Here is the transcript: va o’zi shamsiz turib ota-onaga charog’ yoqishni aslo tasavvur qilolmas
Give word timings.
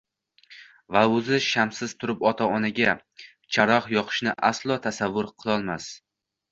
va 0.95 1.03
o’zi 1.17 1.39
shamsiz 1.49 1.93
turib 2.03 2.25
ota-onaga 2.31 2.97
charog’ 3.59 3.95
yoqishni 4.01 4.35
aslo 4.53 4.83
tasavvur 4.89 5.35
qilolmas 5.43 5.97